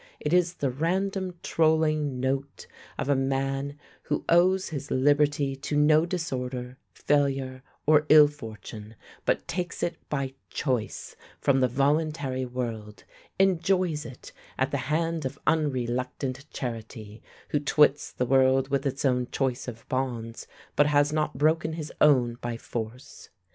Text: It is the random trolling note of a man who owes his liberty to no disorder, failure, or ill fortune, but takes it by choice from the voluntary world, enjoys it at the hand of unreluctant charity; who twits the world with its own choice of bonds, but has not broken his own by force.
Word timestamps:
It 0.19 0.33
is 0.33 0.55
the 0.55 0.71
random 0.71 1.35
trolling 1.43 2.19
note 2.19 2.65
of 2.97 3.07
a 3.07 3.15
man 3.15 3.77
who 4.05 4.25
owes 4.29 4.69
his 4.69 4.89
liberty 4.89 5.55
to 5.55 5.75
no 5.77 6.07
disorder, 6.07 6.79
failure, 6.91 7.61
or 7.85 8.07
ill 8.09 8.27
fortune, 8.27 8.95
but 9.25 9.47
takes 9.47 9.83
it 9.83 9.97
by 10.09 10.33
choice 10.49 11.15
from 11.39 11.59
the 11.59 11.67
voluntary 11.67 12.45
world, 12.45 13.03
enjoys 13.37 14.03
it 14.03 14.31
at 14.57 14.71
the 14.71 14.77
hand 14.89 15.23
of 15.23 15.37
unreluctant 15.45 16.49
charity; 16.49 17.21
who 17.49 17.59
twits 17.59 18.11
the 18.11 18.25
world 18.25 18.69
with 18.69 18.87
its 18.87 19.05
own 19.05 19.27
choice 19.31 19.67
of 19.67 19.87
bonds, 19.87 20.47
but 20.75 20.87
has 20.87 21.13
not 21.13 21.37
broken 21.37 21.73
his 21.73 21.93
own 22.01 22.39
by 22.41 22.57
force. 22.57 23.29